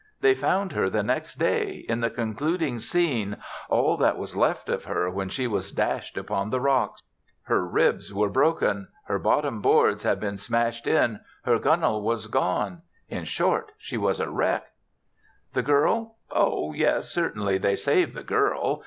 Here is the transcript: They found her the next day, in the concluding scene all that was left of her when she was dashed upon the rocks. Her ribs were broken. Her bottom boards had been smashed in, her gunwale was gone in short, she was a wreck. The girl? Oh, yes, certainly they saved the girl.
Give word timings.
They 0.21 0.33
found 0.33 0.71
her 0.71 0.89
the 0.89 1.03
next 1.03 1.35
day, 1.35 1.85
in 1.87 2.01
the 2.01 2.09
concluding 2.09 2.79
scene 2.79 3.37
all 3.69 3.97
that 3.97 4.17
was 4.17 4.35
left 4.35 4.67
of 4.67 4.85
her 4.85 5.11
when 5.11 5.29
she 5.29 5.45
was 5.45 5.71
dashed 5.71 6.17
upon 6.17 6.49
the 6.49 6.59
rocks. 6.59 7.03
Her 7.43 7.63
ribs 7.67 8.11
were 8.11 8.31
broken. 8.31 8.87
Her 9.03 9.19
bottom 9.19 9.61
boards 9.61 10.01
had 10.01 10.19
been 10.19 10.37
smashed 10.39 10.87
in, 10.87 11.19
her 11.43 11.59
gunwale 11.59 12.01
was 12.01 12.25
gone 12.25 12.81
in 13.09 13.25
short, 13.25 13.73
she 13.77 13.95
was 13.95 14.19
a 14.19 14.27
wreck. 14.27 14.71
The 15.53 15.61
girl? 15.61 16.17
Oh, 16.31 16.73
yes, 16.73 17.11
certainly 17.11 17.59
they 17.59 17.75
saved 17.75 18.15
the 18.15 18.23
girl. 18.23 18.79